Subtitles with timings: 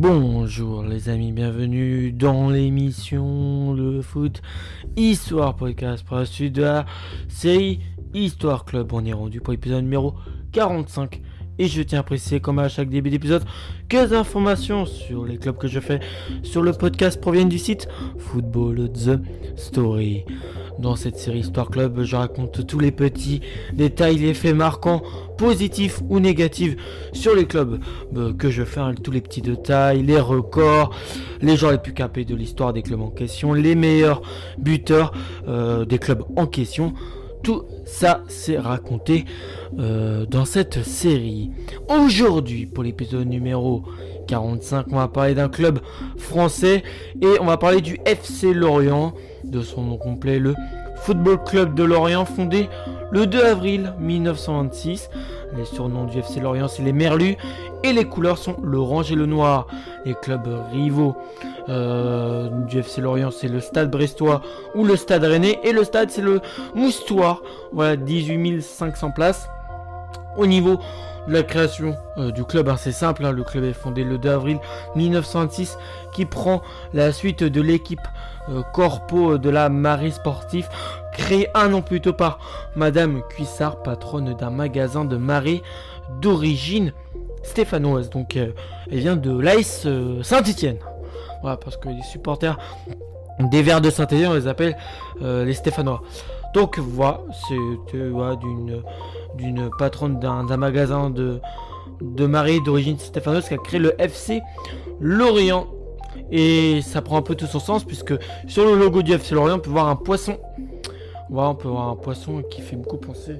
[0.00, 4.40] Bonjour les amis, bienvenue dans l'émission Le Foot
[4.96, 6.86] Histoire Podcast pour la suite de la
[7.28, 7.80] série
[8.14, 8.94] Histoire Club.
[8.94, 10.14] On est rendu pour l'épisode numéro
[10.52, 11.20] 45
[11.58, 13.44] et je tiens à préciser comme à chaque début d'épisode
[13.90, 16.00] que les informations sur les clubs que je fais
[16.44, 17.86] sur le podcast proviennent du site
[18.16, 19.20] Football The
[19.58, 20.24] Story.
[20.80, 23.42] Dans cette série Histoire Club, je raconte tous les petits
[23.74, 25.02] détails, les faits marquants,
[25.36, 26.74] positifs ou négatifs
[27.12, 27.80] sur les clubs
[28.16, 30.94] euh, que je fais, hein, tous les petits détails, les records,
[31.42, 34.22] les gens les plus capés de l'histoire des clubs en question, les meilleurs
[34.56, 35.12] buteurs
[35.48, 36.94] euh, des clubs en question.
[37.42, 39.26] Tout ça, c'est raconté
[39.78, 41.50] euh, dans cette série.
[41.88, 43.82] Aujourd'hui, pour l'épisode numéro
[44.28, 45.80] 45, on va parler d'un club
[46.16, 46.82] français
[47.20, 49.12] et on va parler du FC Lorient,
[49.44, 50.54] de son nom complet, le
[50.96, 52.68] Football Club de Lorient, fondé
[53.10, 55.10] le 2 avril 1926.
[55.56, 57.36] Les surnoms du FC Lorient, c'est les Merlus
[57.82, 59.66] et les couleurs sont l'orange et le noir.
[60.04, 61.16] Les clubs rivaux
[61.68, 64.42] euh, du FC Lorient, c'est le Stade Brestois
[64.74, 65.58] ou le Stade Rennais.
[65.64, 66.40] Et le stade, c'est le
[66.74, 67.42] Moustoir.
[67.72, 69.48] Voilà, 18 500 places.
[70.36, 70.78] Au niveau
[71.30, 73.24] la création euh, du club, hein, c'est simple.
[73.24, 74.58] Hein, le club est fondé le 2 avril
[74.96, 75.78] 1926
[76.12, 78.00] qui prend la suite de l'équipe
[78.48, 80.68] euh, Corpo de la Marée Sportive
[81.12, 82.38] créée un an plus tôt par
[82.76, 85.62] Madame Cuissard, patronne d'un magasin de marée
[86.20, 86.92] d'origine
[87.42, 88.10] stéphanoise.
[88.10, 88.54] Donc elle
[88.90, 89.86] vient de l'AS
[90.22, 90.78] Saint-Étienne.
[91.42, 92.58] Voilà, parce que les supporters
[93.48, 94.76] des Verts de Saint-Étienne, on les appelle
[95.22, 96.02] euh, les Stéphanois.
[96.54, 97.56] Donc voilà, c'est
[99.36, 101.40] d'une patronne d'un magasin de,
[102.00, 104.42] de marée d'origine stéphanoise qui a créé le FC
[105.00, 105.66] Lorient.
[106.32, 108.14] Et ça prend un peu tout son sens puisque
[108.46, 110.38] sur le logo du FC Lorient, on peut voir un poisson.
[111.28, 113.36] Voilà, on peut voir un poisson qui fait beaucoup penser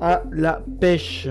[0.00, 1.28] à la pêche.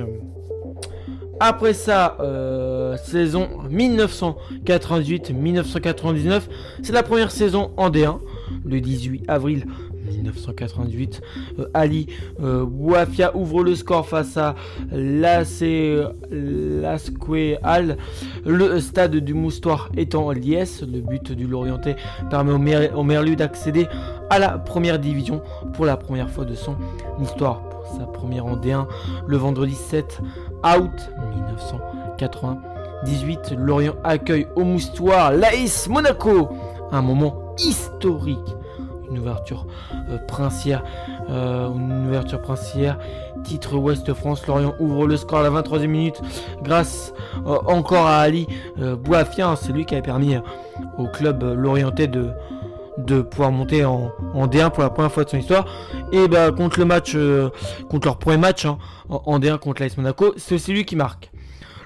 [1.42, 6.42] Après ça, euh, saison 1998-1999,
[6.84, 8.20] c'est la première saison en D1,
[8.64, 9.66] le 18 avril
[10.22, 11.22] 1998.
[11.60, 12.08] Euh, Ali
[12.42, 14.56] euh, Bouafia ouvre le score face à
[14.92, 15.64] Lasque
[17.64, 17.98] Al.
[18.46, 20.82] Le stade du Moustoir étant liesse.
[20.82, 21.96] Le but du Lorientais
[22.30, 23.88] permet au, Merlu d'accéder
[24.30, 25.42] à la première division
[25.74, 26.76] pour la première fois de son
[27.22, 27.64] histoire
[27.98, 28.86] sa première en D1
[29.28, 30.22] le vendredi 7
[30.64, 33.56] août 1998.
[33.58, 36.50] Lorient accueille au moustoir l'AS Monaco.
[36.92, 38.56] Un moment historique.
[39.12, 39.68] Une ouverture
[40.10, 40.84] euh, princière.
[41.30, 42.98] Euh, une ouverture princière.
[43.44, 44.48] Titre Ouest France.
[44.48, 46.22] Lorient ouvre le score à la 23e minute
[46.64, 47.14] grâce
[47.46, 49.56] euh, encore à Ali Boafien.
[49.56, 50.36] C'est lui qui avait permis
[50.98, 52.32] au club lorientais de,
[53.22, 55.66] pouvoir monter en, D1 pour la première fois de son histoire.
[56.12, 57.16] Et bah contre le match,
[57.90, 58.78] contre leur premier match hein,
[59.10, 61.31] en, D1 contre l'AS Monaco, c'est aussi lui qui marque.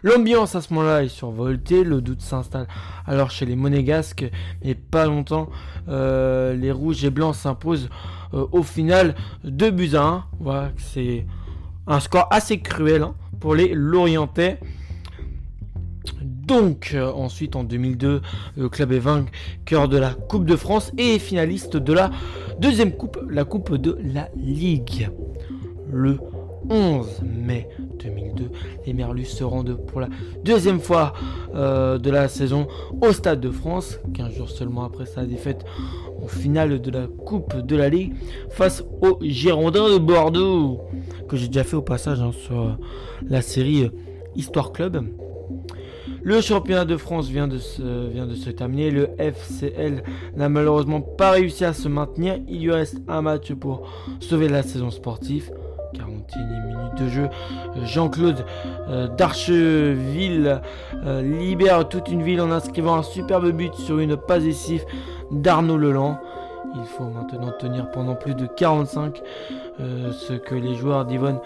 [0.06, 2.68] L'ambiance à ce moment-là est survoltée, le doute s'installe
[3.08, 4.30] alors chez les monégasques,
[4.64, 5.50] mais pas longtemps,
[5.90, 7.90] euh, les rouges et blancs s'imposent
[8.36, 10.26] euh, au final 2 buts à 1.
[10.40, 11.26] Voilà, c'est
[11.88, 14.60] un score assez cruel hein, pour les Lorientais.
[16.22, 18.22] Donc, euh, ensuite en 2002,
[18.58, 22.12] le club est vainqueur de la Coupe de France et finaliste de la
[22.60, 25.10] deuxième coupe, la Coupe de la Ligue.
[25.92, 26.20] Le
[26.70, 27.68] 11 mai
[28.00, 28.50] 2002,
[28.86, 30.10] les Merlus se rendent pour la
[30.44, 31.14] deuxième fois
[31.54, 32.68] euh, de la saison
[33.02, 35.66] au Stade de France, 15 jours seulement après sa défaite
[36.22, 38.14] au final de la Coupe de la Ligue
[38.50, 40.82] face aux Girondins de Bordeaux,
[41.28, 42.78] que j'ai déjà fait au passage hein, sur
[43.28, 43.90] la série
[44.36, 45.06] Histoire Club.
[46.26, 48.90] Le championnat de France vient de se terminer.
[48.90, 50.02] Le FCL
[50.36, 52.40] n'a malheureusement pas réussi à se maintenir.
[52.48, 53.88] Il lui reste un match pour
[54.20, 55.52] sauver la saison sportive.
[55.98, 57.30] 41 minutes de jeu.
[57.84, 58.46] Jean-Claude
[58.90, 60.62] euh, d'Archeville
[61.06, 64.86] euh, libère toute une ville en inscrivant un superbe but sur une passe décisive
[65.32, 66.20] d'Arnaud Leland.
[66.76, 69.22] Il faut maintenant tenir pendant plus de 45,
[69.80, 71.40] euh, ce que les joueurs d'Yvonne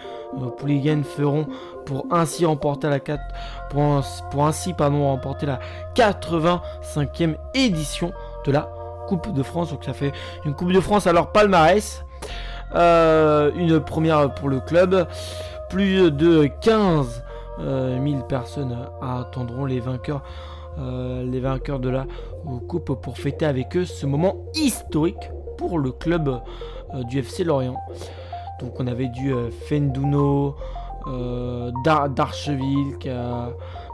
[0.58, 1.46] Pouligen feront
[1.86, 3.22] pour ainsi remporter la 4,
[3.70, 5.60] pour, ainsi remporter la
[5.96, 8.12] 85e édition
[8.46, 8.72] de la
[9.08, 9.70] Coupe de France.
[9.70, 10.14] Donc ça fait
[10.46, 12.04] une Coupe de France alors palmarès.
[12.76, 15.08] Euh, une première pour le club.
[15.70, 17.24] Plus de 15
[17.60, 20.24] 000 euh, personnes attendront les vainqueurs,
[20.80, 22.06] euh, les vainqueurs de la
[22.68, 26.42] coupe pour fêter avec eux ce moment historique pour le club
[27.08, 27.76] du FC Lorient.
[28.60, 29.34] Donc on avait du
[29.68, 30.56] Fenduno,
[31.84, 33.50] d'Archeville qui a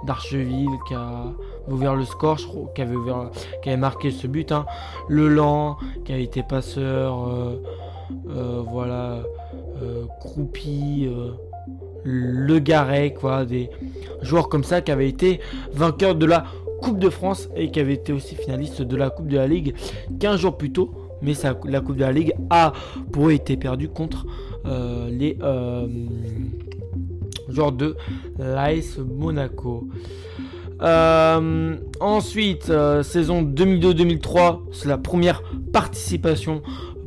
[0.06, 1.26] d'Archeville qui a
[1.68, 2.38] ouvert le score,
[2.74, 4.52] qui avait, marqué ce but.
[4.52, 4.66] Hein.
[5.10, 7.28] Le Lan qui a été passeur,
[8.26, 9.24] voilà,
[10.20, 11.08] Croupi,
[12.04, 13.70] Le Garret, quoi, des
[14.22, 15.40] joueurs comme ça qui avaient été
[15.74, 16.46] vainqueurs de la
[16.82, 19.74] Coupe de France et qui avait été aussi finaliste de la Coupe de la Ligue
[20.20, 20.92] 15 jours plus tôt.
[21.22, 21.34] Mais
[21.66, 22.74] la Coupe de la Ligue a
[23.12, 24.26] pour été perdue contre
[24.66, 25.38] les
[27.50, 27.96] joueurs de
[28.38, 29.88] l'AS Monaco.
[30.82, 35.42] Euh, ensuite, euh, saison 2002-2003, c'est la première
[35.72, 36.62] participation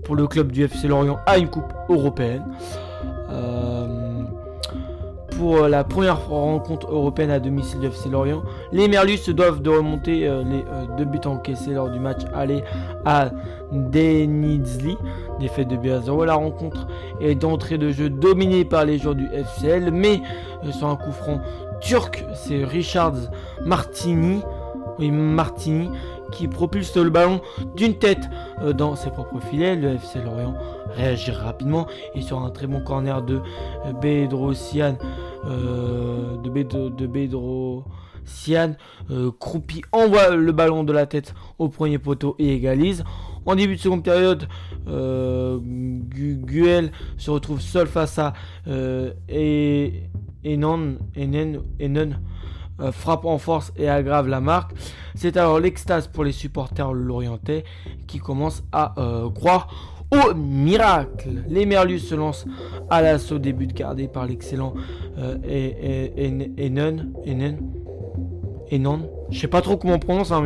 [0.08, 2.42] pour le club du FC Lorient à une coupe européenne.
[3.30, 4.22] Euh,
[5.36, 10.20] pour la première rencontre européenne à domicile du FC Lorient, les Merlus doivent de remonter
[10.20, 10.64] les
[10.96, 12.64] deux buts encaissés lors du match aller
[13.04, 13.30] à
[13.70, 14.96] Denizli,
[15.38, 16.24] défaite de 2 0.
[16.24, 16.88] La rencontre
[17.20, 20.22] est d'entrée de jeu dominée par les joueurs du FCL, mais
[20.72, 21.38] sur un coup franc
[21.80, 23.12] turc, c'est Richard
[23.64, 24.40] Martini,
[24.98, 25.90] oui Martini,
[26.32, 27.40] qui propulse le ballon
[27.76, 28.28] d'une tête
[28.62, 29.76] euh, dans ses propres filets.
[29.76, 30.54] Le FC Lorient
[30.94, 33.40] réagit rapidement et sur un très bon corner de
[33.86, 34.96] euh, Bedrosian,
[35.46, 36.48] euh, de,
[39.38, 43.04] Croupi envoie le ballon de la tête au premier poteau et égalise.
[43.46, 44.46] En début de seconde période,
[44.86, 48.34] Guel se retrouve seul face à
[49.30, 50.02] et
[50.44, 52.10] Enon, Enen, Enon
[52.80, 54.72] euh, frappe en force et aggrave la marque.
[55.14, 57.64] C'est alors l'extase pour les supporters lorientais
[58.06, 59.68] qui commencent à euh, croire
[60.10, 61.44] au miracle.
[61.48, 62.46] Les Merlus se lancent
[62.88, 64.74] à l'assaut des buts gardés par l'excellent
[65.18, 65.36] euh,
[66.56, 67.12] Enon,
[68.70, 70.42] Enon, je sais pas trop comment on prononce, hein.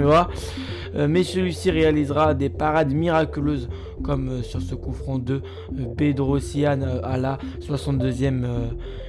[0.94, 3.68] Euh, mais celui-ci réalisera des parades miraculeuses
[4.02, 5.36] comme euh, sur ce coup franc de
[5.78, 8.44] euh, Pedro Sian à la 62e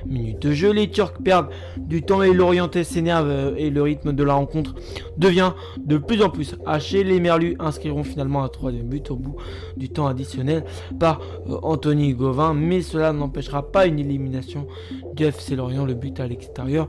[0.06, 0.72] minute de jeu.
[0.72, 4.76] Les Turcs perdent du temps et l'Orienté s'énerve et le rythme de la rencontre
[5.18, 7.04] devient de plus en plus haché.
[7.04, 9.36] Les Merlus inscriront finalement un troisième but au bout
[9.76, 10.64] du temps additionnel
[11.00, 11.20] par
[11.64, 14.68] Anthony Gauvin, mais cela n'empêchera pas une élimination
[15.14, 15.86] du FC Lorient.
[15.86, 16.88] Le but à l'extérieur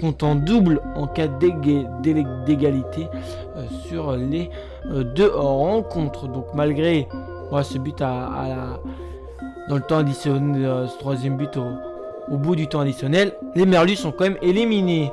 [0.00, 2.13] comptant double en cas d'égalité
[3.88, 4.50] sur les
[4.90, 6.28] euh, deux rencontres.
[6.28, 7.08] Donc malgré
[7.62, 8.80] ce but à,
[9.68, 13.96] dans le temps additionnel, euh, ce troisième but au, bout du temps additionnel, les Merlus
[13.96, 15.10] sont quand même éliminés.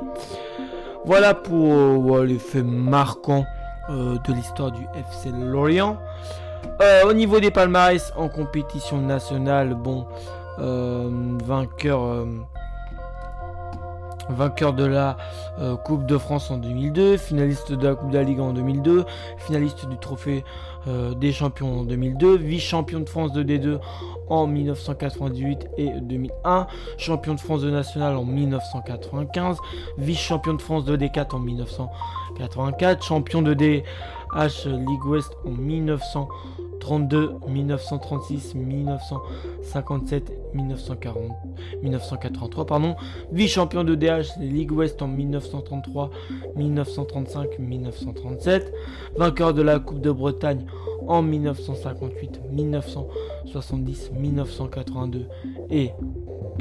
[1.04, 3.44] Voilà pour euh, les faits marquants
[3.88, 5.98] de l'histoire du FC Lorient.
[7.04, 10.06] au niveau des palmarès en compétition nationale, bon,
[10.56, 12.24] vainqueur
[14.32, 15.16] vainqueur de la
[15.58, 19.04] euh, Coupe de France en 2002, finaliste de la Coupe de la Ligue en 2002,
[19.38, 20.44] finaliste du Trophée
[20.88, 23.78] euh, des Champions en 2002, vice-champion de France de D2
[24.28, 29.58] en 1998 et 2001, champion de France de National en 1995,
[29.98, 36.28] vice-champion de France de D4 en 1984, champion de DH League West en 1900
[36.82, 41.32] 32, 1936, 1957, 1940,
[41.80, 42.96] 1983, pardon.
[43.30, 46.10] Vice-champion de DH Ligue Ouest en 1933,
[46.56, 48.74] 1935, 1937.
[49.16, 50.66] Vainqueur de la Coupe de Bretagne
[51.06, 55.28] en 1958, 1970, 1982
[55.70, 55.92] et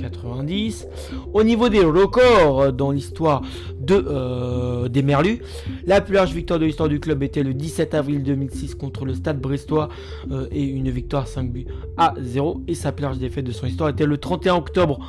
[0.02, 0.88] 90.
[1.34, 3.42] Au niveau des records dans l'histoire
[3.80, 5.42] de, euh, des Merlus,
[5.86, 9.14] la plus large victoire de l'histoire du club était le 17 avril 2006 contre le
[9.14, 9.90] Stade Brestois
[10.32, 11.66] euh, et une victoire 5 buts
[11.98, 12.62] à 0.
[12.68, 15.00] Et sa plus large défaite de son histoire était le 31 octobre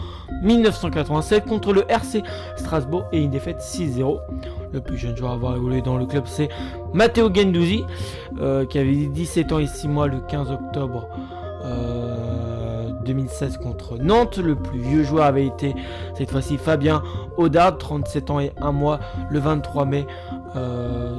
[0.42, 2.22] 1987 contre le RC
[2.56, 4.18] Strasbourg et une défaite 6-0.
[4.72, 6.48] Le plus jeune joueur à avoir évolué dans le club, c'est
[6.94, 7.84] Matteo Gendouzi,
[8.40, 11.08] euh, qui avait 17 ans et 6 mois le 15 octobre.
[13.04, 14.38] 2016 contre Nantes.
[14.38, 15.74] Le plus vieux joueur avait été
[16.16, 17.02] cette fois-ci Fabien
[17.36, 20.06] Audard, 37 ans et 1 mois, le 23 mai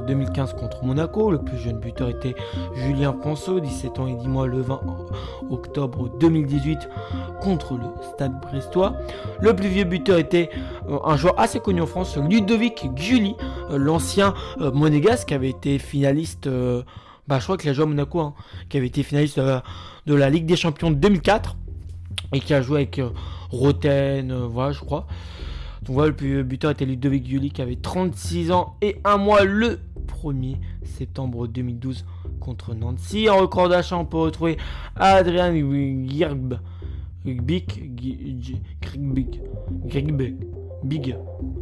[0.06, 1.30] 2015 euh, contre Monaco.
[1.30, 2.34] Le plus jeune buteur était
[2.74, 4.80] Julien Ponceau, 17 ans et 10 mois, le 20
[5.50, 6.88] octobre 2018
[7.40, 8.94] contre le Stade Brestois.
[9.40, 10.50] Le plus vieux buteur était
[10.88, 13.34] euh, un joueur assez connu en France, Ludovic Giuli,
[13.70, 16.48] euh, l'ancien monégasque qui avait été finaliste.
[17.28, 18.34] bah, je crois qu'il a joué Monaco, hein,
[18.68, 21.56] qui avait été finaliste de la Ligue des Champions 2004
[22.32, 23.10] et qui a joué avec euh,
[23.50, 25.06] Roten, euh, voilà, je crois.
[25.82, 29.80] Donc voilà, le buteur était Ludovic Giuli qui avait 36 ans et un mois le
[30.06, 32.06] 1er septembre 2012
[32.40, 33.28] contre Nancy.
[33.28, 34.56] En record d'achat, on peut retrouver
[34.96, 35.52] Adrian
[36.08, 36.58] Girb,
[37.24, 39.40] Big, Big,
[40.84, 41.16] Big,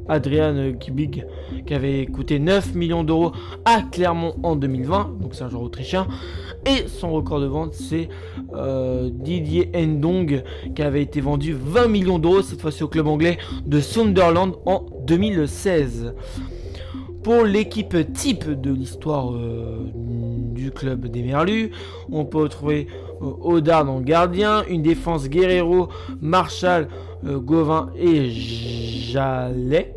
[0.08, 1.24] Adrian Big,
[1.66, 3.32] qui avait coûté 9 millions d'euros
[3.64, 6.06] à Clermont en 2020, donc c'est un joueur autrichien.
[6.66, 8.08] Et son record de vente, c'est
[8.54, 10.42] euh, Didier Ndong,
[10.74, 14.86] qui avait été vendu 20 millions d'euros, cette fois-ci au club anglais de Sunderland en
[15.06, 16.14] 2016.
[17.22, 21.70] Pour l'équipe type de l'histoire euh, du club des Merlus,
[22.10, 22.88] on peut retrouver
[23.22, 25.88] euh, Odard en gardien, une défense Guerrero,
[26.20, 26.88] Marshall,
[27.24, 29.94] Gauvin et Jallet,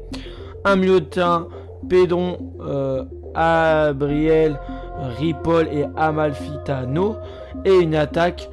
[0.63, 1.47] un milieu de terrain
[1.89, 2.37] Pedron,
[3.33, 4.59] Abriel,
[5.19, 7.17] Ripoll et Amalfitano.
[7.63, 8.49] Et une attaque,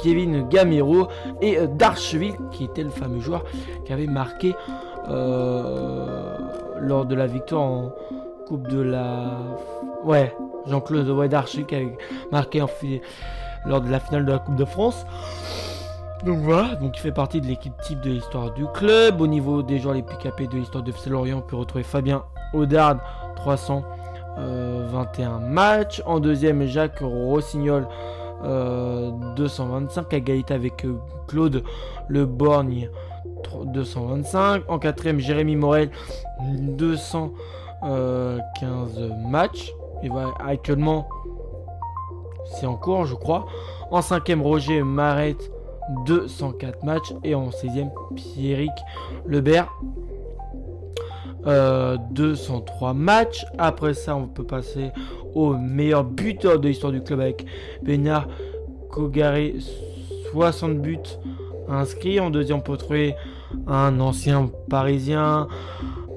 [0.00, 1.08] Kevin Gamero
[1.40, 3.44] et Darcheville, qui était le fameux joueur
[3.84, 4.54] qui avait marqué
[5.06, 7.92] lors de la victoire en
[8.46, 9.38] Coupe de la...
[10.04, 10.34] Ouais,
[10.66, 11.96] Jean-Claude Darcheville qui avait
[12.32, 12.68] marqué en,
[13.66, 15.06] lors de la finale de la Coupe de France.
[16.24, 19.20] Donc voilà, donc il fait partie de l'équipe type de l'histoire du club.
[19.20, 21.82] Au niveau des joueurs les plus capés de l'histoire de FC Lorient, on peut retrouver
[21.82, 22.98] Fabien Audard,
[23.36, 23.84] 321
[24.38, 26.02] euh, matchs.
[26.04, 27.86] En deuxième, Jacques Rossignol,
[28.42, 30.96] 225, à égalité avec euh,
[31.28, 31.62] Claude
[32.08, 32.90] Le Borgne,
[33.64, 34.64] 225.
[34.68, 35.90] En quatrième, Jérémy Morel,
[36.42, 39.72] 215 matchs.
[40.02, 41.08] Et voilà, actuellement,
[42.46, 43.46] c'est en cours, je crois.
[43.90, 45.36] En cinquième, Roger Maret,
[46.06, 47.12] 204 matchs.
[47.24, 48.70] Et en 16e, Pierrick
[49.26, 49.72] Lebert,
[51.44, 53.44] 203 euh, matchs.
[53.58, 54.90] Après ça, on peut passer
[55.34, 57.46] au meilleur buteur de l'histoire du club avec
[57.82, 58.28] Bernard
[58.90, 59.56] Kogaré,
[60.32, 60.96] 60 buts
[61.68, 62.20] inscrits.
[62.20, 63.14] En deuxième, on peut trouver
[63.66, 65.48] un ancien parisien,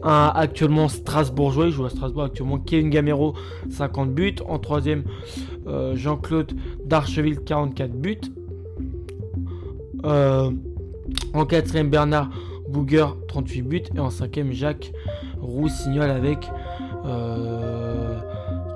[0.03, 3.35] un actuellement strasbourgeois, il joue à Strasbourg actuellement, Kevin Gamero,
[3.69, 4.35] 50 buts.
[4.47, 5.03] En troisième,
[5.67, 6.53] euh, Jean-Claude
[6.85, 8.17] Darcheville, 44 buts.
[10.05, 10.51] Euh,
[11.33, 12.29] en quatrième, Bernard
[12.67, 13.83] Bouguer, 38 buts.
[13.95, 14.91] Et en cinquième, Jacques
[15.41, 16.49] Roussignol avec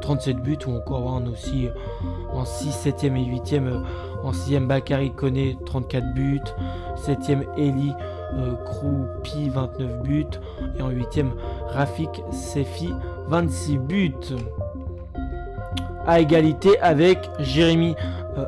[0.08, 0.58] 37 euh, buts.
[0.68, 1.68] Ou encore hein, aussi
[2.32, 3.84] en 6, 7e et 8e.
[4.24, 6.40] En 6e, Bakary Koné, 34 buts.
[6.96, 7.94] 7e, Eli
[8.66, 10.26] Kroupi, 29 buts.
[10.78, 11.32] Et en 8e,
[11.68, 12.90] Rafik Sefi,
[13.28, 14.14] 26 buts.
[16.06, 17.96] À égalité avec Jérémy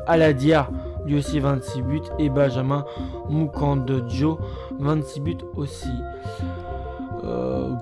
[0.06, 0.70] Aladia,
[1.04, 2.00] lui aussi 26 buts.
[2.18, 2.84] Et Benjamin
[4.08, 4.38] Joe
[4.78, 5.90] 26 buts aussi.
[7.22, 7.76] Euh,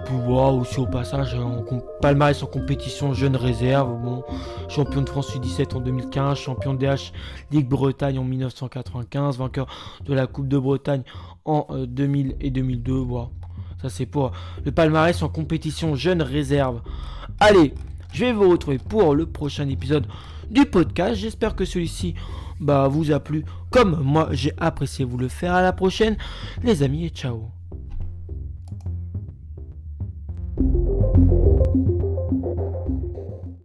[0.51, 1.65] aussi au passage, en
[2.01, 4.23] palmarès en compétition jeune réserve, bon,
[4.69, 7.13] champion de France U17 en 2015, champion DH
[7.51, 9.67] Ligue Bretagne en 1995, vainqueur
[10.05, 11.03] de la Coupe de Bretagne
[11.45, 12.93] en 2000 euh, et 2002.
[12.93, 13.29] Voilà.
[13.83, 14.33] Ça c'est pour
[14.65, 16.83] le palmarès en compétition jeune réserve.
[17.39, 17.75] Allez,
[18.13, 20.07] je vais vous retrouver pour le prochain épisode
[20.51, 21.15] du podcast.
[21.17, 22.15] J'espère que celui-ci
[22.61, 25.55] bah, vous a plu comme moi j'ai apprécié vous le faire.
[25.55, 26.17] À la prochaine
[26.65, 27.58] les amis et ciao.